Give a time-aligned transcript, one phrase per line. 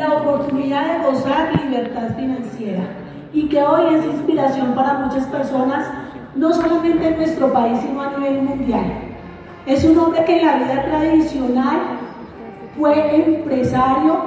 [0.00, 2.84] la oportunidad de gozar libertad financiera
[3.34, 5.86] y que hoy es inspiración para muchas personas,
[6.34, 8.86] no solamente en nuestro país, sino a nivel mundial.
[9.66, 11.80] Es un hombre que en la vida tradicional
[12.78, 14.22] fue empresario,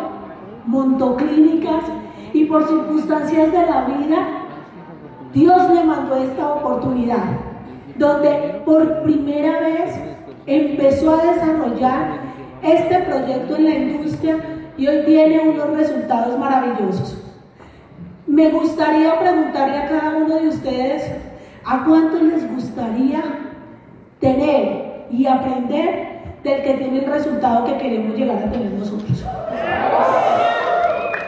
[0.67, 1.85] montó clínicas
[2.33, 4.27] y por circunstancias de la vida,
[5.33, 7.25] Dios le mandó esta oportunidad,
[7.97, 9.99] donde por primera vez
[10.45, 12.19] empezó a desarrollar
[12.61, 17.17] este proyecto en la industria y hoy tiene unos resultados maravillosos.
[18.27, 21.11] Me gustaría preguntarle a cada uno de ustedes
[21.65, 23.21] a cuánto les gustaría
[24.19, 29.23] tener y aprender del que tiene el resultado que queremos llegar a tener nosotros.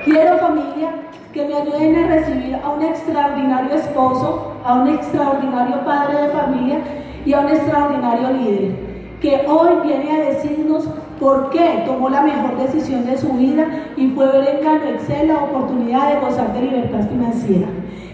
[0.03, 0.89] Quiero familia
[1.31, 6.77] que me ayuden a recibir a un extraordinario esposo, a un extraordinario padre de familia
[7.25, 8.85] y a un extraordinario líder
[9.21, 10.87] que hoy viene a decirnos
[11.19, 15.27] por qué tomó la mejor decisión de su vida y fue ver en Gano Excel
[15.27, 17.67] la oportunidad de gozar de libertad financiera.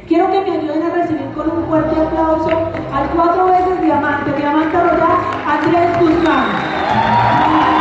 [0.08, 4.78] Quiero que me ayuden a recibir con un fuerte aplauso al cuatro veces diamante, diamante
[4.78, 7.81] royal, Andrés Guzmán.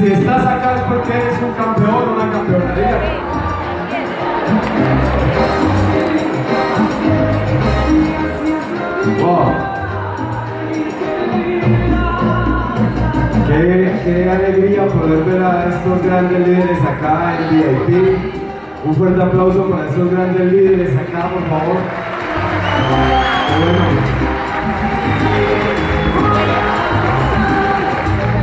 [0.00, 2.74] Si estás acá porque eres un campeón o una campeona.
[13.46, 18.39] Qué, qué, alegría poder ver a estos grandes líderes acá en VIP.
[18.82, 21.76] Un fuerte aplauso para estos grandes líderes acá, por favor.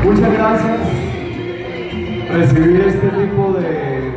[0.03, 0.79] Muchas gracias
[2.31, 4.13] recibir este tipo de,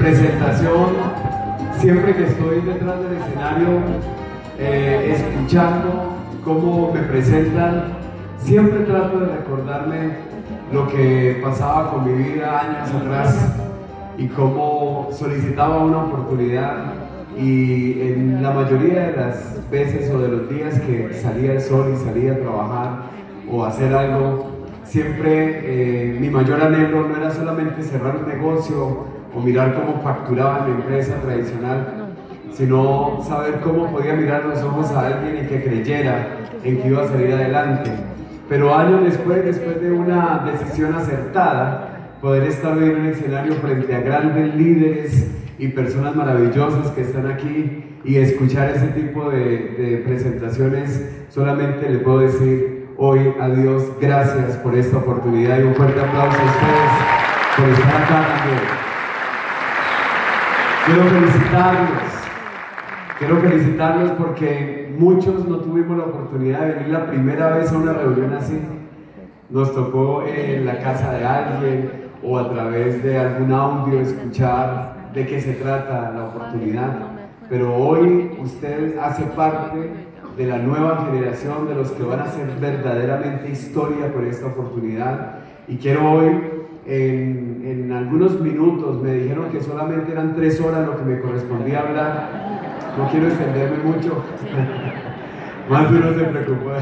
[0.00, 0.86] presentación
[1.78, 3.68] siempre que estoy detrás del escenario,
[4.58, 7.94] eh, escuchando cómo me presentan,
[8.38, 10.16] siempre trato de recordarme
[10.72, 13.65] lo que pasaba con mi vida años atrás
[14.18, 16.94] y cómo solicitaba una oportunidad
[17.38, 21.92] y en la mayoría de las veces o de los días que salía el sol
[21.94, 23.02] y salía a trabajar
[23.50, 24.52] o hacer algo,
[24.84, 29.04] siempre eh, mi mayor anhelo no era solamente cerrar un negocio
[29.34, 32.14] o mirar cómo facturaba mi empresa tradicional,
[32.52, 37.02] sino saber cómo podía mirar los ojos a alguien y que creyera en que iba
[37.02, 37.90] a salir adelante.
[38.48, 44.00] Pero años después, después de una decisión acertada, poder estar en un escenario frente a
[44.00, 49.38] grandes líderes y personas maravillosas que están aquí y escuchar ese tipo de,
[49.78, 55.74] de presentaciones, solamente le puedo decir hoy a Dios gracias por esta oportunidad y un
[55.74, 58.86] fuerte aplauso a ustedes por estar acá también.
[60.86, 62.02] Quiero felicitarlos,
[63.18, 67.92] quiero felicitarlos porque muchos no tuvimos la oportunidad de venir la primera vez a una
[67.92, 68.60] reunión así.
[69.50, 75.26] Nos tocó en la casa de alguien o a través de algún audio escuchar de
[75.26, 76.98] qué se trata la oportunidad.
[77.48, 79.90] Pero hoy usted hace parte
[80.36, 85.36] de la nueva generación, de los que van a hacer verdaderamente historia por esta oportunidad.
[85.68, 86.40] Y quiero hoy,
[86.86, 91.80] en, en algunos minutos, me dijeron que solamente eran tres horas lo que me correspondía
[91.80, 92.30] hablar.
[92.98, 94.22] No quiero extenderme mucho,
[95.70, 96.78] más uno se preocupa.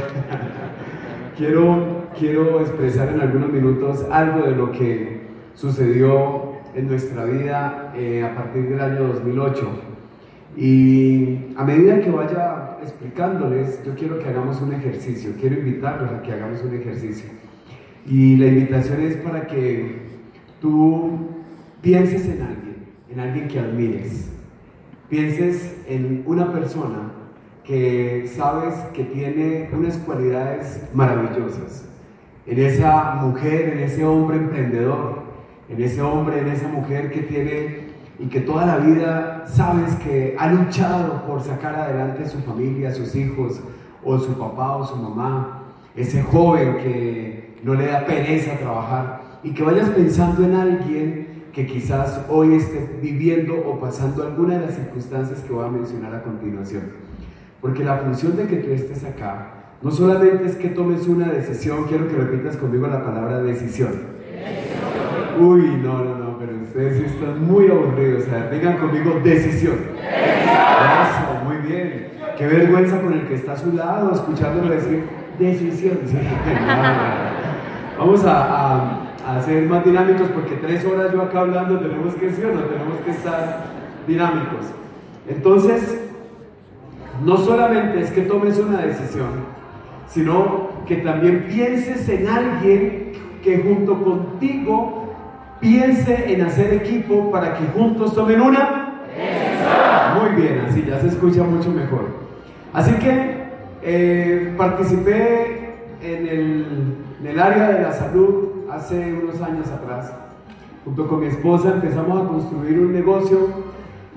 [1.36, 5.23] quiero, quiero expresar en algunos minutos algo de lo que
[5.54, 9.68] sucedió en nuestra vida eh, a partir del año 2008.
[10.56, 16.22] Y a medida que vaya explicándoles, yo quiero que hagamos un ejercicio, quiero invitarlos a
[16.22, 17.30] que hagamos un ejercicio.
[18.06, 20.02] Y la invitación es para que
[20.60, 21.10] tú
[21.80, 22.76] pienses en alguien,
[23.10, 24.30] en alguien que admires.
[25.08, 27.12] Pienses en una persona
[27.64, 31.88] que sabes que tiene unas cualidades maravillosas.
[32.46, 35.23] En esa mujer, en ese hombre emprendedor,
[35.68, 40.36] en ese hombre, en esa mujer que tiene y que toda la vida sabes que
[40.38, 43.60] ha luchado por sacar adelante su familia, sus hijos,
[44.04, 45.62] o su papá o su mamá,
[45.96, 51.66] ese joven que no le da pereza trabajar, y que vayas pensando en alguien que
[51.66, 56.22] quizás hoy esté viviendo o pasando alguna de las circunstancias que voy a mencionar a
[56.22, 56.82] continuación.
[57.60, 59.50] Porque la función de que tú estés acá
[59.82, 64.13] no solamente es que tomes una decisión, quiero que repitas conmigo la palabra decisión.
[65.38, 68.24] Uy, no, no, no, pero ustedes están muy aburridos.
[68.24, 69.76] O sea, digan conmigo decisión.
[70.00, 72.08] Eso, muy bien.
[72.38, 75.04] Qué vergüenza con el que está a su lado, escuchándolo decir
[75.38, 75.98] decisión.
[77.98, 82.46] Vamos a, a, ser más dinámicos porque tres horas yo acá hablando tenemos que ser
[82.46, 83.64] o no, tenemos que estar
[84.06, 84.66] dinámicos.
[85.28, 86.00] Entonces,
[87.24, 89.54] no solamente es que tomes una decisión,
[90.08, 95.03] sino que también pienses en alguien que junto contigo
[95.60, 99.02] piense en hacer equipo para que juntos tomen una.
[100.20, 102.06] Muy bien, así ya se escucha mucho mejor.
[102.72, 103.44] Así que
[103.82, 106.66] eh, participé en el,
[107.20, 110.12] en el área de la salud hace unos años atrás.
[110.84, 113.48] Junto con mi esposa empezamos a construir un negocio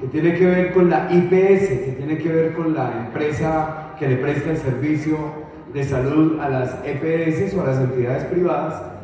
[0.02, 4.08] que tiene que ver con la IPS, que tiene que ver con la empresa que
[4.08, 5.18] le presta el servicio
[5.74, 8.97] de salud a las EPS o a las entidades privadas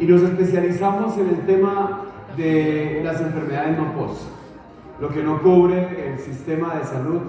[0.00, 2.04] y nos especializamos en el tema
[2.36, 4.28] de las enfermedades no POS,
[4.98, 7.20] lo que no cubre el sistema de salud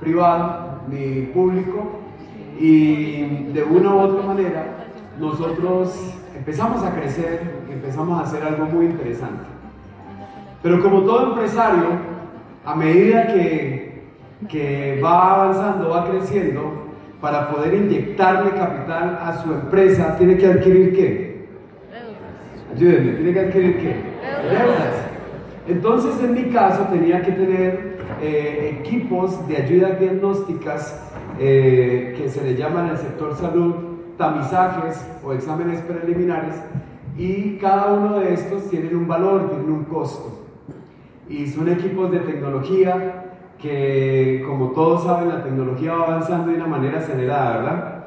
[0.00, 2.00] privado ni público
[2.58, 4.64] y de una u otra manera
[5.18, 9.44] nosotros empezamos a crecer, empezamos a hacer algo muy interesante.
[10.62, 11.86] Pero como todo empresario,
[12.64, 14.04] a medida que,
[14.48, 16.82] que va avanzando, va creciendo,
[17.20, 21.31] para poder inyectarle capital a su empresa, tiene que adquirir qué?
[22.74, 23.96] Ayúdenme, tiene que adquirir qué?
[24.48, 25.12] Deudas.
[25.68, 31.00] Entonces, en mi caso, tenía que tener eh, equipos de ayudas diagnósticas
[31.38, 36.54] eh, que se le llaman el sector salud tamizajes o exámenes preliminares
[37.16, 40.44] y cada uno de estos tienen un valor, tienen un costo.
[41.28, 43.24] Y son equipos de tecnología
[43.58, 48.04] que como todos saben la tecnología va avanzando de una manera acelerada, ¿verdad?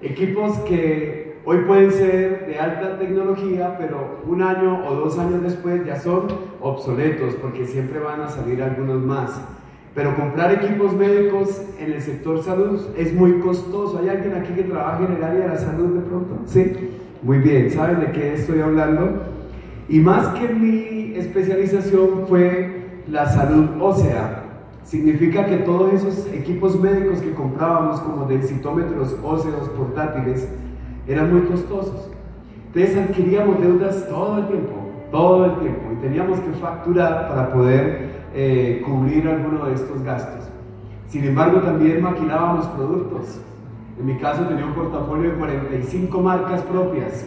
[0.00, 5.84] Equipos que hoy pueden ser de alta tecnología, pero un año o dos años después
[5.86, 6.26] ya son
[6.60, 9.40] obsoletos porque siempre van a salir algunos más.
[9.94, 13.98] Pero comprar equipos médicos en el sector salud es muy costoso.
[13.98, 16.38] ¿Hay alguien aquí que trabaje en el área de la salud de pronto?
[16.46, 16.72] Sí,
[17.22, 17.70] muy bien.
[17.70, 19.22] ¿Saben de qué estoy hablando?
[19.88, 24.44] Y más que mi especialización fue la salud ósea
[24.84, 30.46] Significa que todos esos equipos médicos que comprábamos como densitómetros óseos portátiles
[31.06, 32.10] eran muy costosos.
[32.66, 34.72] Entonces adquiríamos deudas todo el tiempo,
[35.10, 40.50] todo el tiempo, y teníamos que facturar para poder eh, cubrir alguno de estos gastos.
[41.08, 43.40] Sin embargo, también maquinábamos productos.
[43.98, 47.26] En mi caso tenía un portafolio de 45 marcas propias,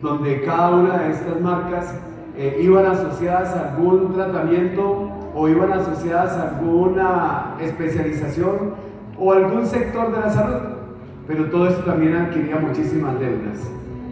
[0.00, 1.94] donde cada una de estas marcas
[2.36, 8.74] eh, iban asociadas a algún tratamiento o iban asociadas a alguna especialización
[9.18, 10.77] o algún sector de la salud.
[11.28, 13.70] Pero todo esto también adquiría muchísimas deudas.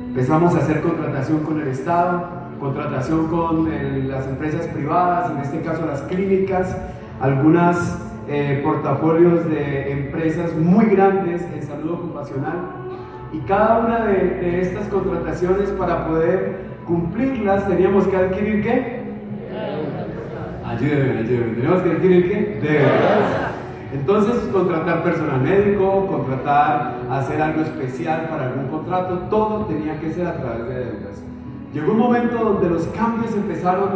[0.08, 2.28] Empezamos a hacer contratación con el Estado,
[2.60, 3.68] contratación con
[4.08, 6.76] las empresas privadas, en este caso las clínicas,
[7.20, 7.98] algunas
[8.28, 12.58] eh, portafolios de empresas muy grandes en salud ocupacional.
[13.32, 19.06] Y cada una de, de estas contrataciones para poder cumplirlas teníamos que adquirir qué?
[20.66, 21.54] Ayúdenme, ayúdenme.
[21.54, 22.60] Tenemos que adquirir qué?
[22.62, 23.55] Deudas.
[23.98, 30.26] Entonces, contratar personal médico, contratar, hacer algo especial para algún contrato, todo tenía que ser
[30.26, 31.22] a través de deudas.
[31.72, 33.88] Llegó un momento donde los cambios empezaron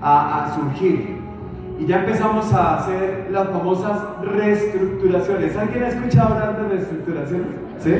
[0.00, 1.18] a, surgir
[1.80, 5.56] y ya empezamos a hacer las famosas reestructuraciones.
[5.56, 7.48] ¿Alguien ha escuchado hablar de reestructuraciones?
[7.80, 7.94] ¿Sí?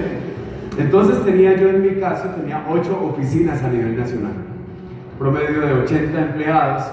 [0.78, 4.34] Entonces tenía yo en mi caso, tenía ocho oficinas a nivel nacional,
[5.18, 6.84] promedio de 80 empleados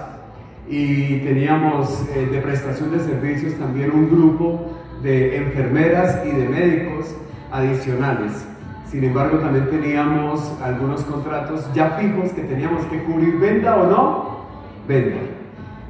[0.72, 4.72] y teníamos eh, de prestación de servicios también un grupo
[5.04, 7.14] de enfermeras y de médicos
[7.52, 8.48] adicionales.
[8.90, 14.46] Sin embargo, también teníamos algunos contratos ya fijos que teníamos que cubrir, venda o no,
[14.88, 15.18] venda.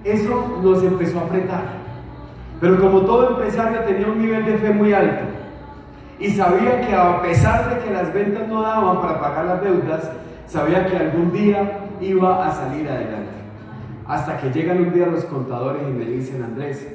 [0.04, 1.64] Eso nos empezó a apretar.
[2.60, 5.26] Pero como todo empresario tenía un nivel de fe muy alto
[6.20, 10.12] y sabía que a pesar de que las ventas no daban para pagar las deudas,
[10.48, 13.41] sabía que algún día iba a salir adelante.
[14.12, 16.86] Hasta que llegan un día los contadores y me dicen, Andrés,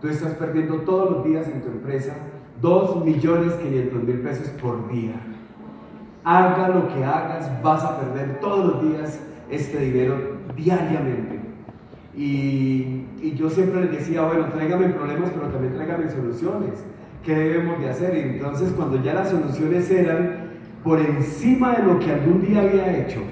[0.00, 2.14] tú estás perdiendo todos los días en tu empresa
[2.62, 5.14] 2 millones 500 mil pesos por día.
[6.22, 9.18] Haga lo que hagas, vas a perder todos los días
[9.50, 10.14] este dinero
[10.54, 11.40] diariamente.
[12.16, 13.00] Y,
[13.34, 16.84] yo siempre les decía, bueno, tráigame problemas, pero también tráigame soluciones.
[17.24, 18.16] ¿Qué debemos de hacer?
[18.16, 20.50] Y entonces cuando ya las soluciones eran
[20.84, 23.22] por encima de lo que algún día había hecho,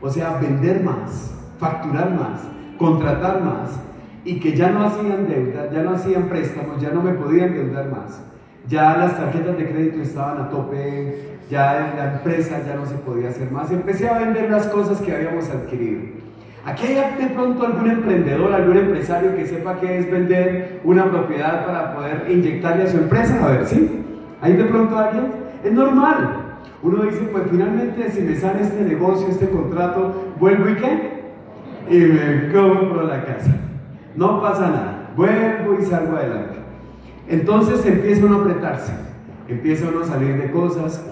[0.00, 2.40] o sea, vender más, facturar más,
[2.78, 3.78] contratar más,
[4.24, 7.90] y que ya no hacían deuda, ya no hacían préstamos, ya no me podían endeudar
[7.90, 8.22] más.
[8.66, 13.28] Ya las tarjetas de crédito estaban a tope, ya la empresa ya no se podía
[13.28, 13.70] hacer más.
[13.70, 16.00] Empecé a vender las cosas que habíamos adquirido.
[16.64, 21.64] Aquí hay de pronto algún emprendedor, algún empresario que sepa qué es vender una propiedad
[21.64, 23.42] para poder inyectarle a su empresa.
[23.42, 24.04] A ver, ¿sí?
[24.42, 25.32] ¿Hay de pronto alguien?
[25.64, 26.58] Es normal.
[26.82, 31.19] Uno dice, pues finalmente si me sale este negocio, este contrato, vuelvo y qué?
[31.90, 33.54] Y me compro la casa.
[34.16, 35.12] No pasa nada.
[35.16, 36.58] Vuelvo y salgo adelante.
[37.28, 38.92] Entonces empieza uno a apretarse.
[39.48, 41.04] Empieza uno a salir de cosas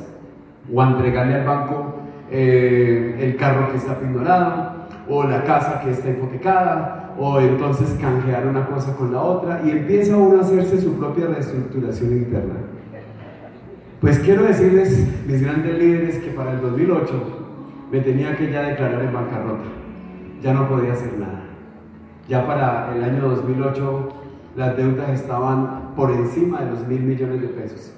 [0.72, 1.94] o a entregarle al banco
[2.30, 8.46] eh, el carro que está pindorado o la casa que está hipotecada, o entonces canjear
[8.46, 12.54] una cosa con la otra, y empieza uno a hacerse su propia reestructuración interna.
[14.00, 17.12] Pues quiero decirles, mis grandes líderes, que para el 2008
[17.90, 19.64] me tenía que ya declarar en bancarrota,
[20.42, 21.44] ya no podía hacer nada.
[22.28, 24.08] Ya para el año 2008
[24.56, 27.92] las deudas estaban por encima de los mil millones de pesos,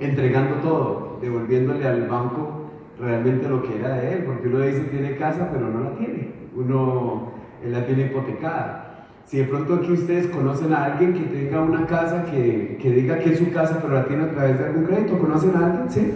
[0.00, 5.16] entregando todo, devolviéndole al banco realmente lo que era de él, porque uno dice tiene
[5.16, 7.32] casa, pero no la tiene, uno
[7.64, 9.06] la tiene hipotecada.
[9.24, 13.18] Si de pronto aquí ustedes conocen a alguien que tenga una casa que, que diga
[13.18, 15.90] que es su casa, pero la tiene a través de algún crédito, ¿conocen a alguien?
[15.90, 16.12] ¿Sí?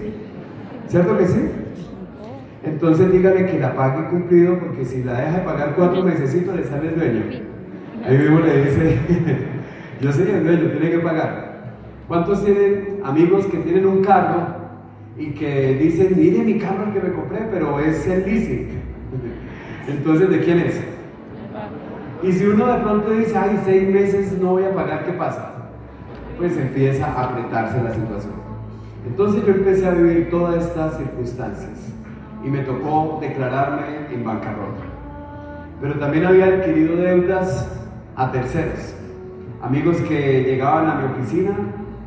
[0.88, 1.50] ¿Cierto que sí?
[2.66, 6.64] Entonces dígale que la pague cumplido, porque si la deja de pagar cuatro meses, le
[6.64, 7.22] sale el dueño.
[8.04, 8.98] Ahí mismo le dice,
[10.00, 11.74] yo soy el dueño, tiene que pagar.
[12.08, 14.66] ¿Cuántos tienen amigos que tienen un carro
[15.16, 18.68] y que dicen, mire mi carro que me compré, pero es el leasing.
[19.88, 20.80] Entonces, ¿de quién es?
[22.22, 25.70] Y si uno de pronto dice, ay, seis meses no voy a pagar, ¿qué pasa?
[26.36, 28.34] Pues empieza a apretarse la situación.
[29.06, 31.92] Entonces yo empecé a vivir todas estas circunstancias
[32.46, 34.84] y me tocó declararme en bancarrota.
[35.80, 37.68] Pero también había adquirido deudas
[38.14, 38.94] a terceros,
[39.60, 41.56] amigos que llegaban a mi oficina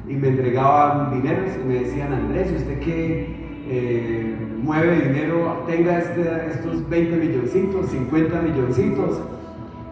[0.08, 3.36] y me entregaban dinero y me decían, Andrés, usted que
[3.68, 9.20] eh, mueve dinero, tenga este, estos 20 milloncitos, 50 milloncitos,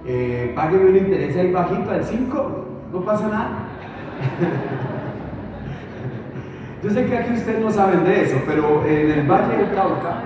[0.06, 3.68] eh, págueme un interés ahí bajito al 5, no pasa nada.
[6.84, 10.24] Yo sé que aquí ustedes no saben de eso, pero en el Valle del Cauca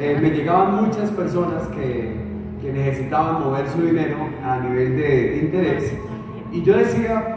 [0.00, 2.14] eh, me llegaban muchas personas que,
[2.60, 5.94] que necesitaban mover su dinero a nivel de interés
[6.52, 7.36] y yo decía,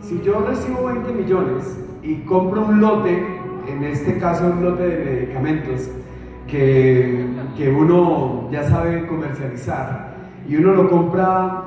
[0.00, 3.26] si yo recibo 20 millones y compro un lote,
[3.66, 5.90] en este caso un lote de medicamentos,
[6.46, 7.24] que,
[7.56, 10.12] que uno ya sabe comercializar,
[10.48, 11.64] y uno lo compra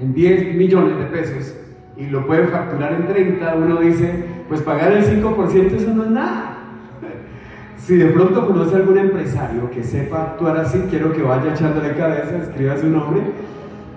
[0.00, 1.54] en 10 millones de pesos
[1.96, 6.10] y lo puede facturar en 30, uno dice, pues pagar el 5% eso no es
[6.10, 6.50] nada.
[7.78, 12.38] Si de pronto conoce algún empresario que sepa actuar así, quiero que vaya echándole cabeza,
[12.38, 13.22] escriba su nombre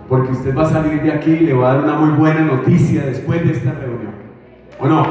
[0.09, 2.41] porque usted va a salir de aquí y le va a dar una muy buena
[2.41, 4.13] noticia después de esta reunión.
[4.79, 5.03] ¿O no?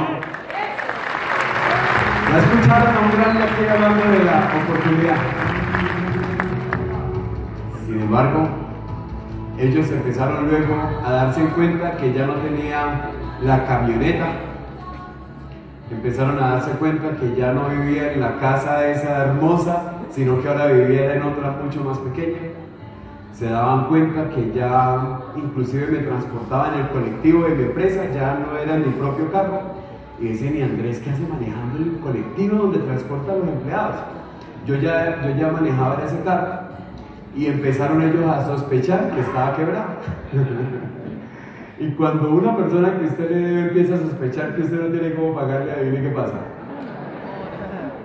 [2.31, 5.17] ¿Ya escucharon a un grande aquí hablando de la oportunidad?
[7.87, 8.49] Sin embargo,
[9.59, 13.11] ellos empezaron luego a darse cuenta que ya no tenía
[13.43, 14.27] la camioneta.
[15.91, 20.49] Empezaron a darse cuenta que ya no vivía en la casa esa hermosa, sino que
[20.49, 22.39] ahora vivía en otra mucho más pequeña
[23.39, 28.39] se daban cuenta que ya inclusive me transportaba en el colectivo de mi empresa, ya
[28.39, 29.61] no era mi propio carro.
[30.19, 33.97] Y decían, ¿y Andrés qué hace manejando el colectivo donde transporta a los empleados?
[34.67, 36.61] Yo ya, yo ya manejaba ese carro
[37.37, 39.89] y empezaron ellos a sospechar que estaba quebrado.
[41.79, 45.35] y cuando una persona que usted le empieza a sospechar que usted no tiene cómo
[45.35, 46.35] pagarle, adivine qué pasa.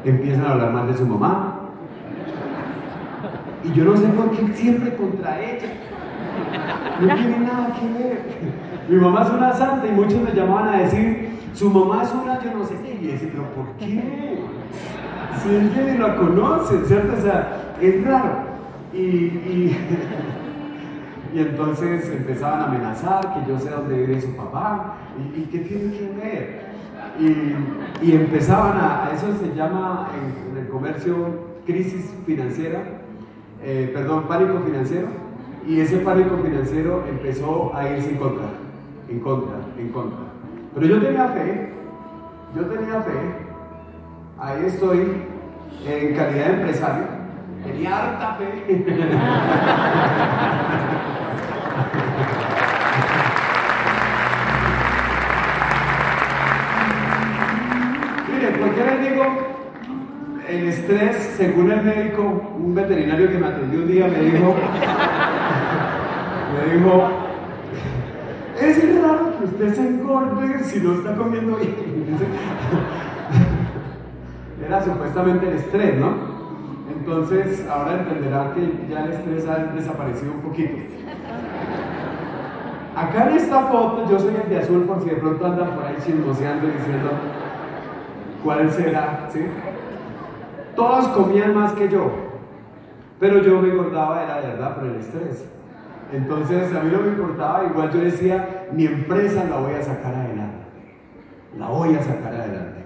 [0.03, 1.61] Empiezan a hablar mal de su mamá,
[3.63, 5.67] y yo no sé por qué siempre contra ella.
[6.99, 8.21] No tiene nada que ver.
[8.89, 12.41] Mi mamá es una santa y muchos me llamaban a decir, su mamá es una
[12.41, 12.97] yo no sé qué.
[13.01, 14.39] Y yo pero ¿por qué?
[15.41, 17.13] Si ella la conoce, ¿cierto?
[17.17, 18.51] O sea, es raro.
[18.93, 19.75] Y,
[21.33, 24.97] y, entonces empezaban a amenazar que yo sé dónde vive su papá
[25.35, 26.71] y, qué tiene que ver.
[28.01, 32.81] Y, empezaban a, eso se llama en, en el comercio crisis financiera,
[33.63, 35.07] eh, perdón, pánico financiero,
[35.67, 38.45] y ese pánico financiero empezó a irse en contra,
[39.09, 40.19] en contra, en contra.
[40.73, 41.69] Pero yo tenía fe,
[42.55, 43.11] yo tenía fe,
[44.39, 45.13] ahí estoy
[45.85, 47.05] en calidad de empresario,
[47.63, 48.85] tenía harta fe.
[61.41, 62.21] según el médico,
[62.55, 64.55] un veterinario que me atendió un día me dijo,
[66.53, 67.09] me dijo,
[68.61, 71.73] es raro que usted se engorde si no está comiendo bien.
[74.63, 76.13] Era supuestamente el estrés, ¿no?
[76.95, 80.77] Entonces, ahora entenderá que ya el estrés ha desaparecido un poquito.
[82.95, 85.85] Acá en esta foto, yo soy el de azul por si de pronto andan por
[85.85, 87.09] ahí chismoseando y diciendo
[88.43, 89.39] cuál será, ¿sí?
[90.75, 92.11] Todos comían más que yo,
[93.19, 95.45] pero yo me engordaba, era de verdad por el estrés.
[96.11, 100.13] Entonces a mí no me importaba, igual yo decía, mi empresa la voy a sacar
[100.13, 100.65] adelante,
[101.57, 102.81] la voy a sacar adelante.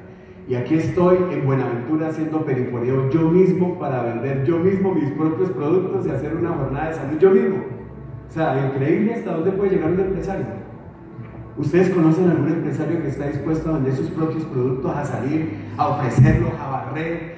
[0.48, 5.50] Y aquí estoy en Buenaventura haciendo perifoneo yo mismo para vender yo mismo mis propios
[5.50, 7.58] productos y hacer una jornada de salud yo mismo.
[8.30, 10.46] O sea, increíble hasta dónde puede llegar un empresario.
[11.58, 15.88] ¿Ustedes conocen algún empresario que está dispuesto a vender sus propios productos, a salir, a
[15.88, 16.70] ofrecerlos, a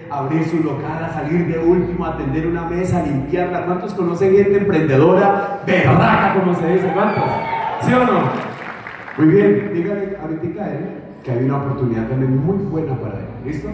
[0.10, 3.66] abrir su local, salir de último, atender una mesa, limpiarla?
[3.66, 6.92] ¿Cuántos conocen gente emprendedora, berraca, como se dice?
[6.94, 7.24] ¿Cuántos?
[7.82, 8.22] ¿Sí o no?
[9.18, 10.86] Muy bien, dígale ahorita a él
[11.24, 13.26] que hay una oportunidad también muy buena para él.
[13.46, 13.68] ¿Listo?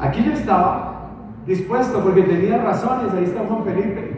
[0.00, 1.10] Aquí yo estaba
[1.46, 3.12] dispuesto porque tenía razones.
[3.14, 4.10] Ahí está Juan Felipe,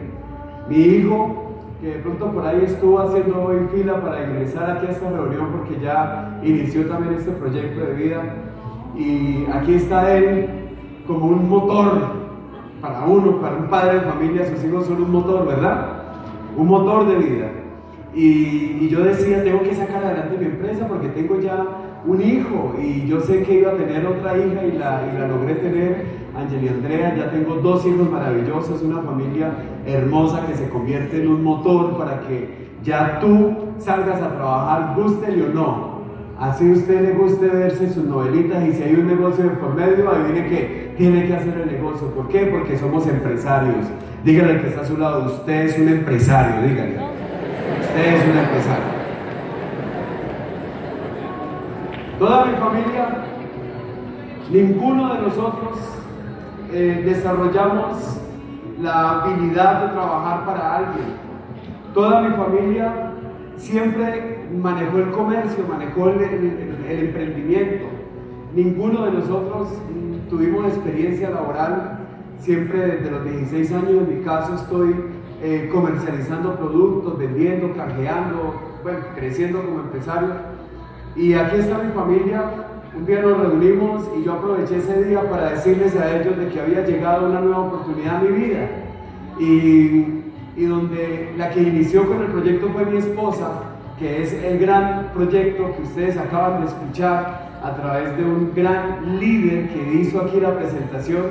[0.69, 1.45] mi hijo,
[1.81, 5.49] que de pronto por ahí estuvo haciendo hoy fila para ingresar aquí a esta reunión
[5.51, 8.23] porque ya inició también este proyecto de vida.
[8.97, 10.64] Y aquí está él
[11.07, 12.25] como un motor
[12.81, 15.87] para uno, para un padre de familia, sus hijos son un motor, ¿verdad?
[16.55, 17.47] Un motor de vida.
[18.13, 21.65] Y, yo decía, tengo que sacar adelante mi empresa porque tengo ya
[22.05, 25.27] un hijo y yo sé que iba a tener otra hija y la, y la
[25.27, 29.51] logré tener, Angel y Andrea, ya tengo dos hijos maravillosos, una familia
[29.85, 35.43] hermosa que se convierte en un motor para que ya tú salgas a trabajar, guste
[35.43, 35.94] o no.
[36.39, 40.09] Así usted le guste verse sus novelitas y si hay un negocio de por medio,
[40.09, 42.09] adivine que tiene que hacer el negocio.
[42.09, 42.47] ¿Por qué?
[42.47, 43.85] Porque somos empresarios.
[44.25, 46.97] Dígale al que está a su lado, usted es un empresario, dígale.
[47.81, 48.95] Usted es un empresario.
[52.19, 53.07] Toda mi familia,
[54.51, 55.77] ninguno de nosotros
[56.73, 58.19] eh, desarrollamos
[58.81, 61.07] la habilidad de trabajar para alguien.
[61.93, 63.11] Toda mi familia
[63.55, 67.85] siempre manejó el comercio, manejó el, emprendimiento.
[68.53, 69.69] Ninguno de nosotros
[70.29, 71.99] tuvimos experiencia laboral.
[72.39, 74.93] Siempre desde los 16 años, en mi caso, estoy
[75.41, 80.29] eh, comercializando productos, vendiendo, canjeando, bueno, creciendo como empresario.
[81.15, 82.43] Y aquí está mi familia.
[82.95, 86.61] Un día nos reunimos y yo aproveché ese día para decirles a ellos de que
[86.61, 88.69] había llegado una nueva oportunidad a mi vida.
[89.37, 95.11] Y donde la que inició con el proyecto fue mi esposa, que es el gran
[95.13, 100.39] proyecto que ustedes acaban de escuchar a través de un gran líder que hizo aquí
[100.39, 101.23] la presentación,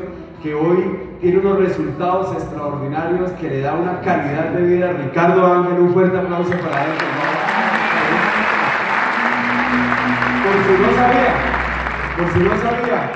[0.42, 4.92] que hoy tiene unos resultados extraordinarios, que le da una calidad de vida.
[4.92, 6.92] Ricardo Ángel, un fuerte aplauso para él.
[10.44, 11.34] Por si no sabía,
[12.16, 13.12] por si no sabía,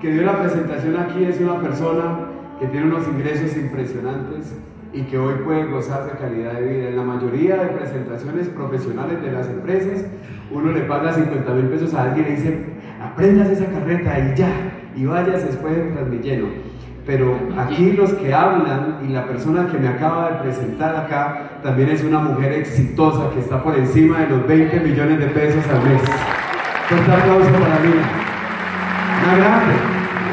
[0.00, 2.18] que dio la presentación aquí es una persona
[2.58, 4.54] que tiene unos ingresos impresionantes
[4.92, 6.88] y que hoy puede gozar de calidad de vida.
[6.88, 10.06] En la mayoría de presentaciones profesionales de las empresas,
[10.50, 12.64] uno le paga 50 mil pesos a alguien y dice,
[13.00, 14.50] aprendas esa carreta y ya,
[14.96, 16.46] y vayas después de Transmilleno.
[17.06, 21.88] Pero aquí los que hablan y la persona que me acaba de presentar acá también
[21.88, 25.82] es una mujer exitosa que está por encima de los 20 millones de pesos al
[25.82, 26.02] mes.
[26.88, 27.92] Fuerte aplauso para mí.
[29.24, 29.74] Una grande,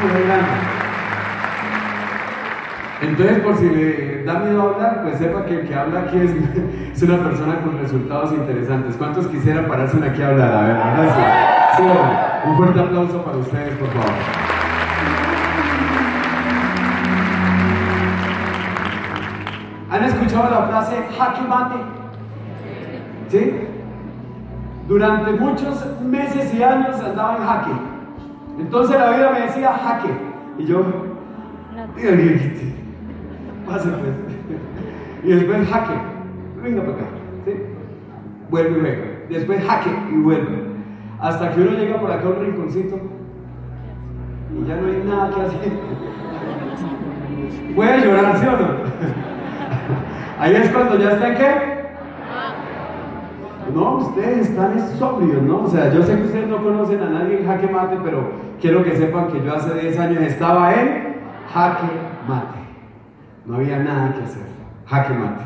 [0.03, 0.66] una grande.
[3.01, 6.31] Entonces, por si le da miedo hablar, pues sepa que el que habla aquí es,
[7.03, 8.95] una persona con resultados interesantes.
[8.97, 10.51] ¿Cuántos quisieran pararse aquí a hablar?
[10.51, 11.09] A ver,
[11.77, 11.83] sí
[12.47, 14.11] un fuerte aplauso para ustedes, por favor.
[19.89, 21.75] ¿Han escuchado la frase jaque mate?
[23.29, 23.67] ¿Sí?
[24.87, 27.71] Durante muchos meses y años andaba en jaque.
[28.59, 30.09] Entonces la vida me decía jaque.
[30.57, 30.83] Y yo,
[33.67, 34.13] pase pues.
[35.23, 35.93] Y después jaque.
[36.63, 37.03] Venga para acá.
[37.45, 37.53] ¿Sí?
[38.49, 39.05] Vuelve y venga.
[39.29, 40.67] Después jaque y vuelve.
[41.19, 42.99] Hasta que uno llega por acá a un rinconcito
[44.53, 45.71] y ya no hay nada que hacer.
[47.75, 48.67] Puede llorar, ¿sí o no?
[50.39, 51.77] Ahí es cuando ya está en qué?
[53.73, 55.63] No, ustedes están sobrios, ¿no?
[55.63, 58.83] O sea, yo sé que ustedes no conocen a nadie en jaque mate, pero quiero
[58.83, 61.17] que sepan que yo hace 10 años estaba en
[61.53, 61.87] jaque
[62.27, 62.66] mate.
[63.47, 64.43] No había nada que hacer.
[64.85, 65.43] Jaque mate.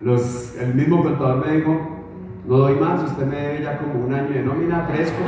[0.00, 1.78] Los, el mismo contador me dijo,
[2.48, 5.18] no doy más, usted me debe ya como un año de nómina fresco.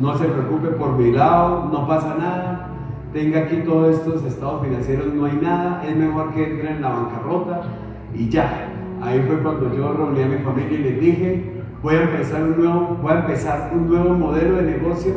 [0.00, 2.68] No se preocupe por mi lado, no pasa nada.
[3.12, 5.84] Tenga aquí todos estos estados financieros, no hay nada.
[5.84, 7.62] Es mejor que entre en la bancarrota
[8.14, 8.68] y ya.
[9.02, 12.56] Ahí fue cuando yo reuní a mi familia y les dije, voy a empezar un
[12.56, 15.12] nuevo, voy a empezar un nuevo modelo de negocio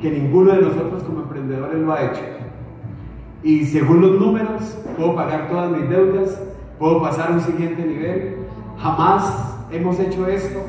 [0.00, 2.35] que ninguno de nosotros como emprendedores lo ha hecho.
[3.42, 6.40] Y según los números, puedo pagar todas mis deudas,
[6.78, 8.36] puedo pasar a un siguiente nivel.
[8.78, 10.60] Jamás hemos hecho esto,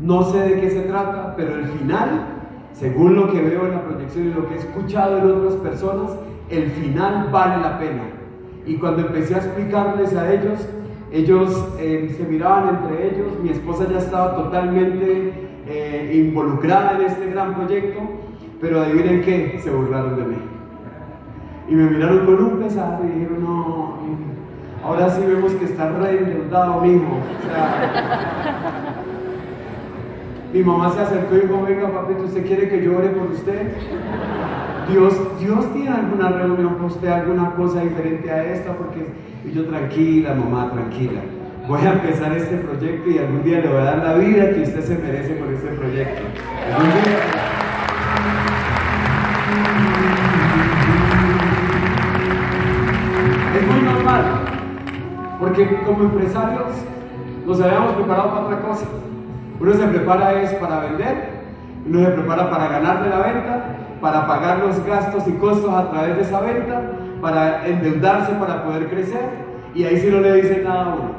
[0.00, 2.26] no sé de qué se trata, pero el final,
[2.72, 6.10] según lo que veo en la proyección y lo que he escuchado en otras personas,
[6.50, 8.02] el final vale la pena.
[8.66, 10.66] Y cuando empecé a explicarles a ellos,
[11.12, 15.32] ellos eh, se miraban entre ellos, mi esposa ya estaba totalmente
[15.66, 18.00] eh, involucrada en este gran proyecto,
[18.60, 20.53] pero adivinen qué, se burlaron de mí.
[21.68, 23.98] Y me miraron con un pesar y dijeron, no,
[24.84, 27.04] ahora sí vemos que está re endeudado, mijo.
[27.04, 28.94] O sea,
[30.52, 33.72] mi mamá se acercó y dijo, venga papi, ¿usted quiere que yo ore por usted?
[34.90, 39.06] Dios, Dios tiene alguna reunión con usted, alguna cosa diferente a esta, porque
[39.44, 41.20] y yo tranquila, mamá, tranquila.
[41.68, 44.62] Voy a empezar este proyecto y algún día le voy a dar la vida que
[44.62, 46.22] usted se merece por este proyecto.
[55.54, 56.72] Porque como empresarios
[57.46, 58.86] nos habíamos preparado para otra cosa.
[59.60, 61.28] Uno se prepara es para vender,
[61.86, 63.64] uno se prepara para ganar de la venta,
[64.00, 66.82] para pagar los gastos y costos a través de esa venta,
[67.20, 69.22] para endeudarse para poder crecer,
[69.74, 71.10] y ahí sí no le dicen nada a uno.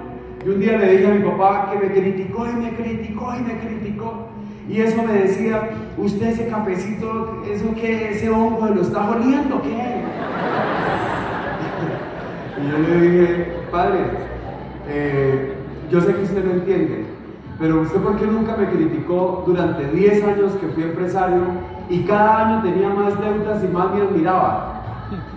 [0.45, 3.41] Y un día le dije a mi papá que me criticó y me criticó y
[3.41, 4.27] me criticó.
[4.67, 10.03] Y eso me decía, usted ese cafecito, eso que ese hongo lo está oliendo, ¿qué?
[12.71, 13.99] Yo le dije, padre,
[14.87, 15.53] eh,
[15.91, 17.05] yo sé que usted no entiende,
[17.59, 21.41] pero usted por qué nunca me criticó durante 10 años que fui empresario
[21.89, 24.81] y cada año tenía más deudas y más me admiraba?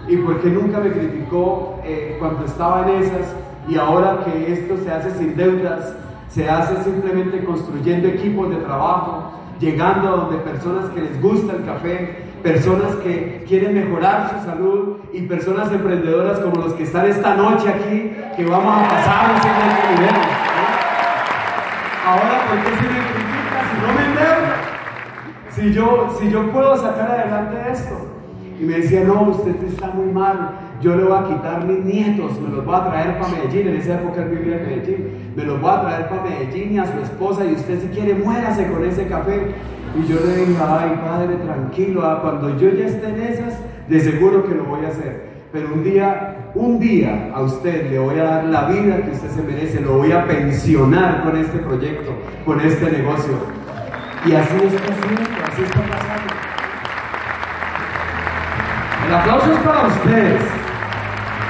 [0.09, 3.35] ¿Y por qué nunca me criticó eh, cuando estaba en esas
[3.69, 5.95] y ahora que esto se hace sin deudas,
[6.29, 11.65] se hace simplemente construyendo equipos de trabajo, llegando a donde personas que les gusta el
[11.65, 17.35] café, personas que quieren mejorar su salud y personas emprendedoras como los que están esta
[17.35, 19.49] noche aquí, que vamos a pasar ese
[19.95, 20.15] nivel.
[22.07, 24.49] Ahora, ¿por qué si me critica si no me endeudo?
[25.51, 28.09] Si yo, si yo puedo sacar adelante esto.
[28.61, 32.41] Y me decía, no, usted está muy mal, yo le voy a quitar mis nietos,
[32.41, 35.45] me los voy a traer para Medellín, en esa época él vivía en Medellín, me
[35.45, 38.69] los voy a traer para Medellín y a su esposa y usted si quiere muérase
[38.69, 39.55] con ese café.
[39.97, 43.55] Y yo le dije, ay padre, tranquilo, ah, cuando yo ya esté en esas,
[43.89, 45.29] de seguro que lo voy a hacer.
[45.53, 49.31] Pero un día, un día a usted le voy a dar la vida que usted
[49.31, 52.13] se merece, lo voy a pensionar con este proyecto,
[52.45, 53.35] con este negocio.
[54.27, 56.35] Y así está haciendo, así está pasando.
[59.07, 60.43] El aplauso es para ustedes,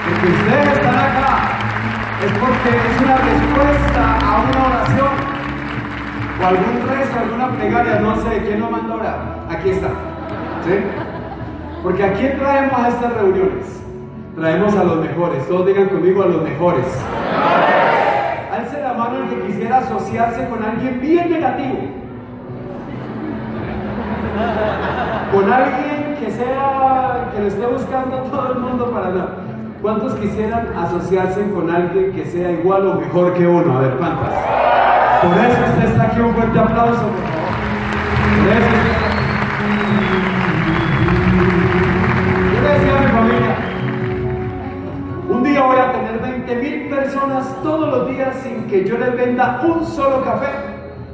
[0.05, 1.59] porque ustedes están acá,
[2.25, 5.38] es porque es una respuesta a una oración,
[6.41, 9.15] o algún rezo, alguna plegaria, no sé, ¿quién lo manda ahora?
[9.51, 9.89] Aquí está,
[10.65, 10.75] ¿sí?
[11.83, 13.83] Porque ¿a quién traemos a estas reuniones?
[14.37, 16.87] Traemos a los mejores, todos digan conmigo a los mejores.
[18.53, 21.79] Alce la mano el que quisiera asociarse con alguien bien negativo.
[25.33, 29.29] Con alguien que sea, que lo esté buscando todo el mundo para nada.
[29.83, 33.79] ¿Cuántos quisieran asociarse con alguien que sea igual o mejor que uno?
[33.79, 34.68] A ver, ¿cuántas?
[35.23, 37.53] Por eso usted está aquí, un fuerte aplauso, por favor.
[38.39, 39.19] Por eso usted está aquí.
[42.55, 43.57] Yo le decía a mi familia,
[45.29, 49.17] un día voy a tener 20 mil personas todos los días sin que yo les
[49.17, 50.51] venda un solo café.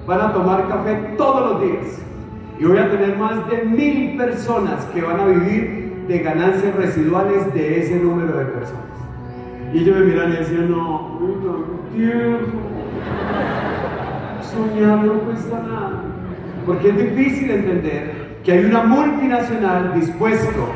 [0.07, 2.03] Van a tomar café todos los días.
[2.59, 7.55] Y voy a tener más de mil personas que van a vivir de ganancias residuales
[7.55, 8.83] de ese número de personas.
[9.73, 11.19] Y ellos me miran y decían, no,
[11.95, 12.74] tiempo.
[14.55, 16.03] Soñar no cuesta nada.
[16.65, 20.69] Porque es difícil entender que hay una multinacional dispuesto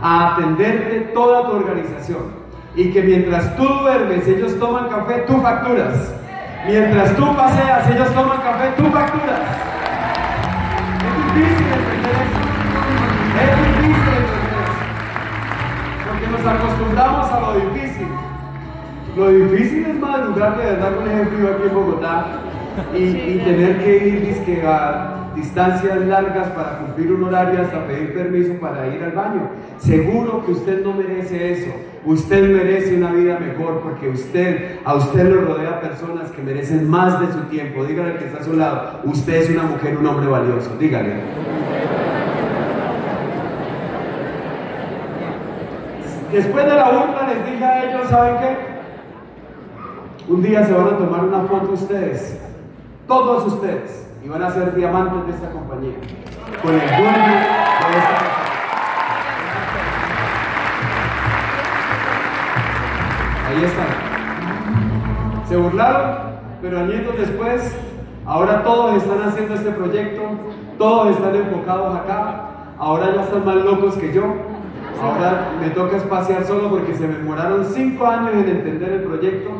[0.00, 2.46] a atenderte toda tu organización.
[2.74, 6.14] Y que mientras tú duermes, ellos toman café, tú facturas.
[6.66, 9.40] Mientras tú paseas, ellos toman café, tú facturas.
[11.04, 12.40] Es difícil entender eso.
[13.42, 14.84] Es difícil entender eso.
[16.08, 18.08] Porque nos acostumbramos a lo difícil.
[19.16, 22.26] Lo difícil es madrugar de verdad con ese frío aquí en Bogotá
[22.94, 28.14] y, y tener que ir dizque, a distancias largas para cumplir un horario hasta pedir
[28.14, 29.50] permiso para ir al baño.
[29.78, 31.70] Seguro que usted no merece eso.
[32.04, 37.20] Usted merece una vida mejor porque usted, a usted lo rodea personas que merecen más
[37.20, 37.84] de su tiempo.
[37.84, 40.70] Dígale al que está a su lado, usted es una mujer, un hombre valioso.
[40.78, 41.14] Dígale.
[46.32, 48.56] Después de la urna les dije a ellos, ¿saben qué?
[50.28, 52.38] Un día se van a tomar una foto ustedes,
[53.06, 55.94] todos ustedes, y van a ser diamantes de esta compañía,
[56.62, 58.18] con el dueño de esta.
[63.48, 63.86] Ahí están.
[65.48, 66.16] Se burlaron,
[66.60, 67.76] pero años después,
[68.26, 70.22] ahora todos están haciendo este proyecto,
[70.76, 74.24] todos están enfocados acá, ahora ya están más locos que yo.
[75.00, 79.50] Ahora me toca espaciar solo porque se me demoraron cinco años en entender el proyecto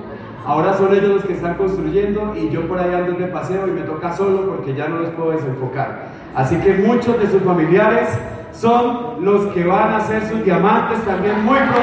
[0.47, 3.73] Ahora son ellos los que están construyendo y yo por ahí ando de paseo y
[3.73, 6.07] me toca solo porque ya no los puedo desenfocar.
[6.37, 8.09] Así que muchos de sus familiares
[8.53, 11.81] son los que van a ser sus diamantes también muy pronto.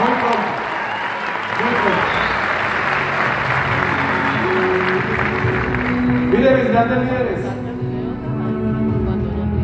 [0.00, 0.50] Muy pronto.
[1.60, 2.10] Muy pronto.
[6.36, 7.40] Mire mis grandes líderes.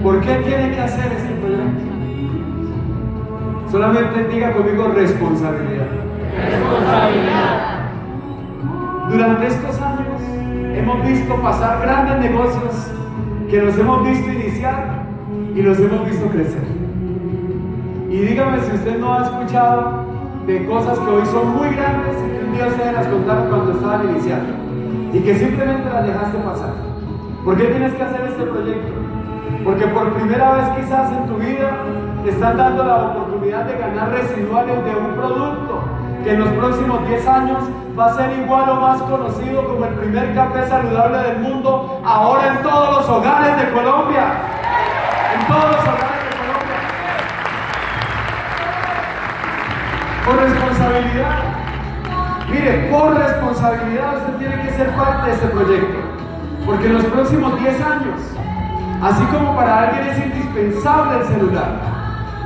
[0.05, 1.87] ¿Por qué tiene que hacer este proyecto?
[3.73, 5.89] Solamente diga conmigo responsabilidad.
[6.37, 7.66] Responsabilidad.
[9.11, 10.21] Durante estos años
[10.75, 12.91] hemos visto pasar grandes negocios
[13.49, 15.05] que los hemos visto iniciar
[15.55, 16.65] y los hemos visto crecer.
[18.11, 20.05] Y dígame si usted no ha escuchado
[20.47, 23.73] de cosas que hoy son muy grandes y que un día ustedes las contaron cuando
[23.73, 24.53] estaban iniciando
[25.13, 26.75] y que simplemente las dejaste pasar.
[27.45, 28.93] ¿Por qué tienes que hacer este proyecto?
[29.65, 31.77] Porque por primera vez quizás en tu vida
[32.25, 35.76] te están dando la oportunidad de ganar residuales de un producto
[36.27, 37.59] que en los próximos 10 años
[37.97, 42.49] va a ser igual o más conocido como el primer café saludable del mundo, ahora
[42.49, 44.25] en todos los hogares de Colombia.
[45.39, 46.79] En todos los hogares de Colombia.
[50.27, 51.39] Por responsabilidad.
[52.51, 55.99] Mire, por responsabilidad usted tiene que ser parte de este proyecto.
[56.67, 58.21] Porque en los próximos 10 años,
[59.01, 61.71] así como para alguien es indispensable el celular,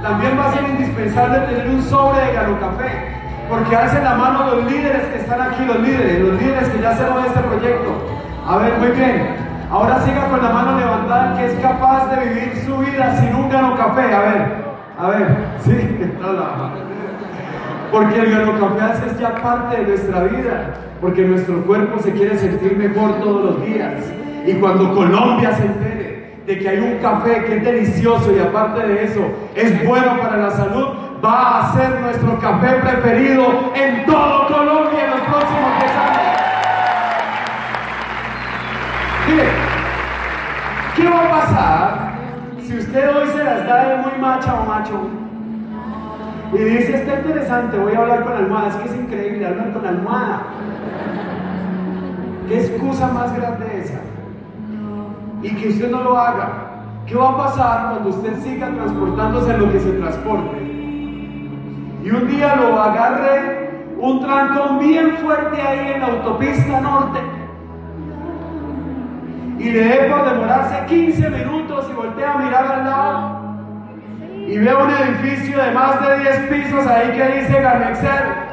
[0.02, 3.19] también va a ser indispensable tener un sobre de Galo Café
[3.50, 6.90] porque hacen la mano los líderes que están aquí, los líderes, los líderes que ya
[6.90, 7.90] hacemos este proyecto.
[8.46, 9.36] A ver, muy bien.
[9.70, 13.50] Ahora siga con la mano levantada que es capaz de vivir su vida sin un
[13.50, 14.14] gano café.
[14.14, 14.46] A ver,
[14.98, 15.98] a ver, sí,
[17.90, 22.38] porque el gano café es ya parte de nuestra vida, porque nuestro cuerpo se quiere
[22.38, 23.94] sentir mejor todos los días.
[24.46, 28.86] Y cuando Colombia se entere de que hay un café que es delicioso y aparte
[28.86, 29.20] de eso
[29.56, 35.10] es bueno para la salud, va a ser nuestro café preferido en todo Colombia en
[35.10, 36.40] los próximos 10 años.
[39.28, 39.48] Mire,
[40.96, 42.12] ¿qué va a pasar
[42.62, 45.08] si usted hoy se las da de muy macha o macho?
[46.52, 49.86] Y dice, está interesante, voy a hablar con almohada, es que es increíble hablar con
[49.86, 50.42] almohada.
[52.48, 54.00] ¿Qué excusa más grande esa?
[55.42, 56.48] Y que usted no lo haga.
[57.06, 60.69] ¿Qué va a pasar cuando usted siga transportándose en lo que se transporte?
[62.02, 67.20] Y un día lo agarré un trancón bien fuerte ahí en la autopista norte.
[69.58, 73.40] Y le dejo demorarse 15 minutos y voltea a mirar al lado.
[74.46, 78.50] Y veo un edificio de más de 10 pisos ahí que dice Ganexer.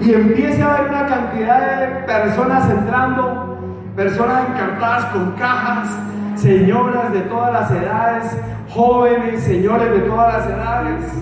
[0.00, 3.53] Y empieza a haber una cantidad de personas entrando
[3.96, 5.88] personas encantadas con cajas,
[6.34, 8.36] señoras de todas las edades,
[8.70, 11.12] jóvenes, señores de todas las edades,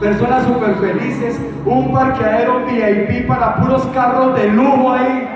[0.00, 5.28] personas súper felices, un parqueadero VIP para puros carros de lujo ahí.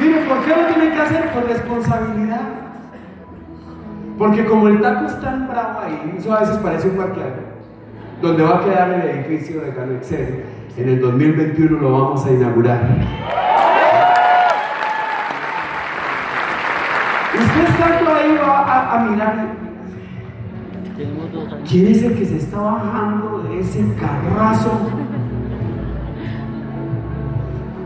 [0.00, 1.30] Mire, ¿por qué lo tienen que hacer?
[1.30, 2.40] Por responsabilidad.
[4.18, 7.42] Porque como el taco está tan bravo ahí, eso a veces parece un parqueadero,
[8.20, 13.28] donde va a quedar el edificio de Calexer, en el 2021 lo vamos a inaugurar.
[18.90, 19.48] a, mirar.
[21.68, 24.70] ¿Quién es el que se está bajando de ese carrazo?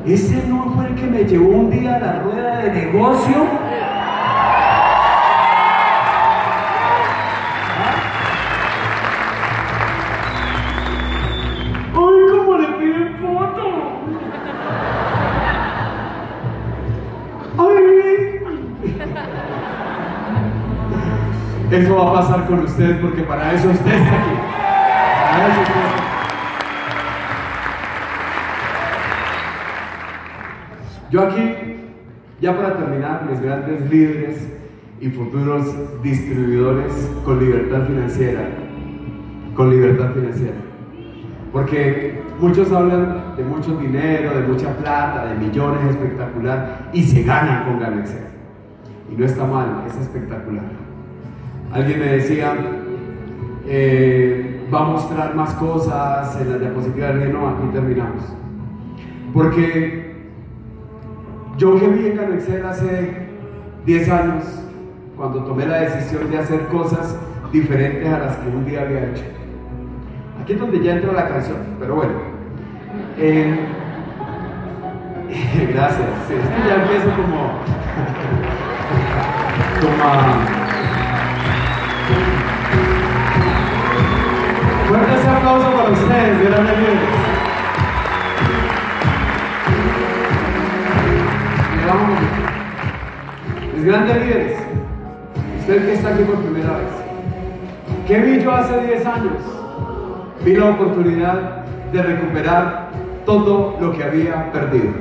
[0.07, 3.62] Ese no fue el que me llevó un día a la rueda de negocio.
[21.73, 24.35] Eso va a pasar con usted porque para eso usted está aquí.
[25.33, 25.69] Para eso es
[31.11, 31.55] Yo aquí,
[32.43, 34.53] ya para terminar, mis grandes líderes
[35.01, 38.49] y futuros distribuidores con libertad financiera,
[39.57, 40.59] con libertad financiera.
[41.55, 47.65] Porque muchos hablan de mucho dinero, de mucha plata, de millones espectacular y se ganan
[47.65, 48.27] con Ganexer.
[49.11, 50.92] Y no está mal, es espectacular.
[51.73, 52.55] Alguien me decía,
[53.67, 57.15] eh, va a mostrar más cosas en las diapositivas.
[57.15, 58.25] de no, aquí terminamos.
[59.33, 60.17] Porque
[61.57, 63.29] yo que vi en Ganexer hace
[63.87, 64.45] 10 años,
[65.17, 67.17] cuando tomé la decisión de hacer cosas
[67.53, 69.25] diferentes a las que un día había hecho.
[70.43, 72.13] Aquí es donde ya entra la canción, pero bueno.
[73.19, 73.59] Eh,
[75.73, 76.09] gracias.
[76.31, 77.53] Es que ya empiezo como
[80.03, 80.62] a.
[84.93, 87.01] Fuerte ese aplauso para ustedes, grandes líderes.
[93.75, 94.59] Mis grandes líderes,
[95.61, 96.91] usted que está aquí por primera vez,
[98.07, 99.33] ¿qué vi yo hace 10 años?
[100.45, 102.91] vi la oportunidad de recuperar
[103.25, 104.93] todo lo que había perdido.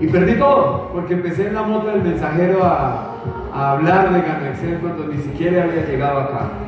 [0.00, 3.14] Y perdí todo, porque empecé en la moto del mensajero a,
[3.54, 6.67] hablar de Ganaxel cuando ni siquiera había llegado acá.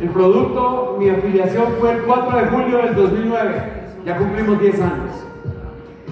[0.00, 3.62] El producto, mi afiliación fue el 4 de julio del 2009,
[4.04, 5.26] ya cumplimos 10 años.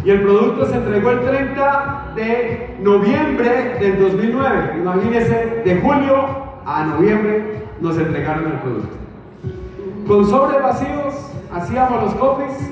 [0.05, 4.75] Y el producto se entregó el 30 de noviembre del 2009.
[4.79, 6.27] Imagínense, de julio
[6.65, 8.97] a noviembre nos entregaron el producto.
[10.09, 11.15] Con sobres vacíos
[11.53, 12.71] hacíamos los copies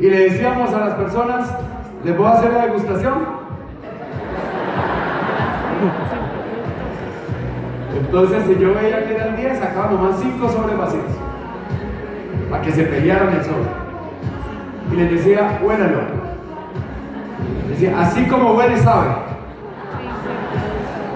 [0.00, 1.52] y le decíamos a las personas,
[2.04, 3.14] ¿les puedo hacer la degustación?
[8.06, 11.04] Entonces, si yo veía que eran 10, sacaba nomás 5 sobres vacíos
[12.50, 13.84] para que se pelearan el sobre.
[14.92, 16.00] Y les decía, huélalo.
[17.68, 19.08] Decía, así como huele, sabe.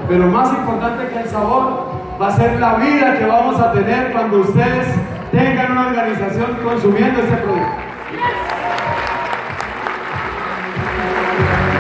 [0.09, 1.89] Pero más importante que el sabor
[2.21, 4.89] va a ser la vida que vamos a tener cuando ustedes
[5.31, 7.69] tengan una organización consumiendo este producto.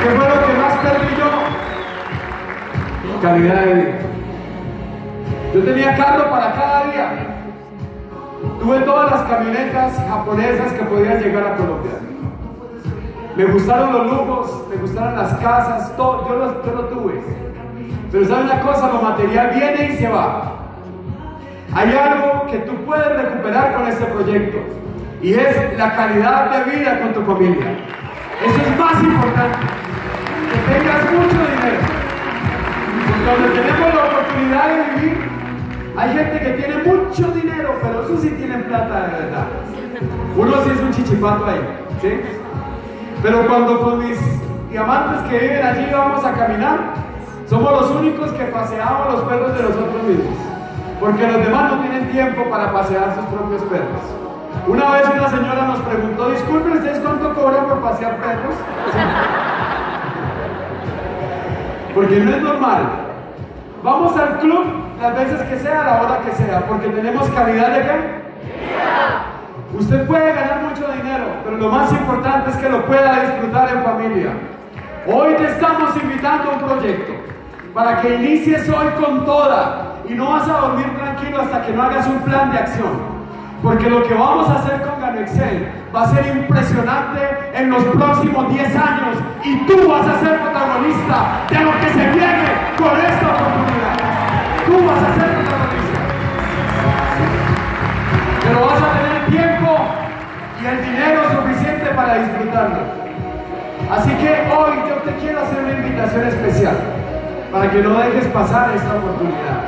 [0.03, 1.31] ¿Qué fue lo que más perdí yo?
[3.23, 3.99] Calidad de vida.
[5.55, 7.13] Yo tenía carro para cada día.
[8.61, 11.93] Tuve todas las camionetas japonesas que podían llegar a Colombia.
[13.37, 17.23] Me gustaron los lujos, me gustaron las casas, todo, yo lo, yo lo tuve.
[18.11, 18.89] Pero ¿saben una cosa?
[18.93, 20.55] Lo material viene y se va.
[21.73, 24.59] Hay algo que tú puedes recuperar con este proyecto
[25.23, 27.67] y es la calidad de vida con tu familia.
[28.45, 29.59] Eso es más importante.
[30.51, 31.99] Que tengas mucho dinero.
[33.29, 35.38] Porque donde tenemos la oportunidad de vivir,
[35.99, 39.47] hay gente que tiene mucho dinero, pero eso sí tienen plata de verdad.
[40.37, 41.61] Uno sí es un chichipato ahí,
[42.01, 42.21] ¿sí?
[43.23, 44.19] Pero cuando con mis
[44.71, 46.79] diamantes que viven allí vamos a caminar,
[47.49, 50.49] somos los únicos que paseamos los perros de nosotros mismos
[51.01, 54.01] porque los demás no tienen tiempo para pasear sus propios perros.
[54.67, 58.55] Una vez una señora nos preguntó, disculpen, ¿ustedes cuánto cobran por pasear perros?
[61.95, 62.83] Porque no es normal.
[63.83, 64.65] Vamos al club
[65.01, 68.19] las veces que sea, la hora que sea, porque tenemos calidad de qué?
[69.79, 73.83] Usted puede ganar mucho dinero, pero lo más importante es que lo pueda disfrutar en
[73.85, 74.31] familia.
[75.07, 77.13] Hoy te estamos invitando a un proyecto
[77.75, 81.83] para que inicies hoy con toda y no vas a dormir tranquilo hasta que no
[81.83, 83.19] hagas un plan de acción.
[83.63, 87.21] Porque lo que vamos a hacer con Excel va a ser impresionante
[87.55, 92.11] en los próximos 10 años y tú vas a ser protagonista de lo que se
[92.11, 93.68] viene con esta oportunidad.
[94.89, 96.01] Vas a ser protagonista.
[98.43, 99.71] Pero vas a tener tiempo
[100.63, 102.79] y el dinero suficiente para disfrutarlo.
[103.91, 106.77] Así que hoy yo te quiero hacer una invitación especial
[107.53, 109.61] para que no dejes pasar esta oportunidad.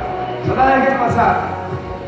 [0.47, 1.35] No la dejes pasar.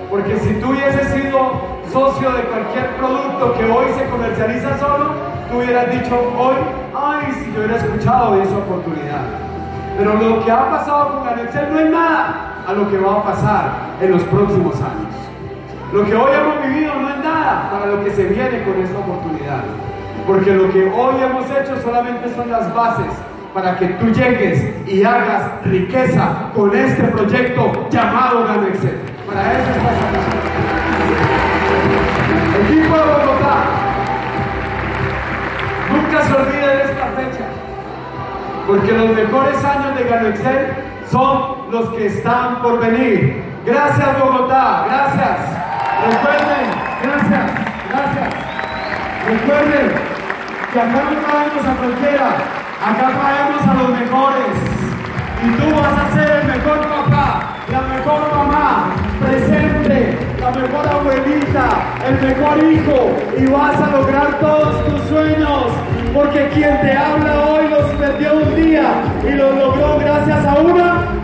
[0.09, 5.11] Porque si tú hubieses sido socio de cualquier producto que hoy se comercializa solo,
[5.51, 6.55] tú hubieras dicho hoy,
[6.95, 9.21] ay, si yo hubiera escuchado de esa oportunidad.
[9.99, 13.23] Pero lo que ha pasado con Ganexel no es nada a lo que va a
[13.23, 15.13] pasar en los próximos años.
[15.91, 18.97] Lo que hoy hemos vivido no es nada para lo que se viene con esta
[18.97, 19.63] oportunidad.
[20.25, 23.11] Porque lo que hoy hemos hecho solamente son las bases
[23.53, 28.99] para que tú llegues y hagas riqueza con este proyecto llamado Gano Excel.
[29.27, 30.43] Para eso estás acá.
[32.65, 33.57] Equipo de Bogotá,
[35.91, 37.45] nunca se olvide de esta fecha,
[38.65, 40.73] porque los mejores años de Gano Excel
[41.11, 43.41] son los que están por venir.
[43.65, 45.39] Gracias Bogotá, gracias.
[46.05, 46.65] Recuerden,
[47.01, 47.51] gracias,
[47.89, 48.29] gracias.
[49.25, 49.91] Recuerden
[50.71, 52.29] que acá no traemos a cualquiera,
[52.85, 54.53] acá traemos a los mejores.
[55.43, 61.65] Y tú vas a ser el mejor papá, la mejor mamá, presente, la mejor abuelita,
[62.07, 63.17] el mejor hijo.
[63.35, 65.71] Y vas a lograr todos tus sueños,
[66.13, 71.22] porque quien te habla hoy los perdió un día y los logró gracias a una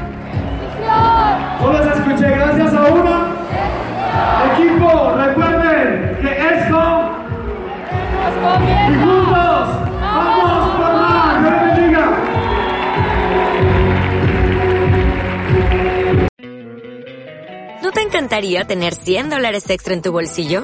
[1.62, 2.30] ¿No los escuché?
[2.30, 3.36] Gracias a una.
[4.53, 7.10] Equipo, recuerden que esto
[8.89, 9.68] y juntos
[10.01, 11.41] vamos por más.
[11.41, 12.03] Dios les bendiga.
[17.84, 20.64] ¿No te encantaría tener 100 dólares extra en tu bolsillo?